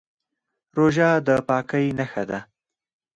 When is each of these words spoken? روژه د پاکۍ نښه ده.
روژه 0.77 1.09
د 1.27 1.29
پاکۍ 1.47 1.85
نښه 1.97 2.23
ده. 2.29 2.39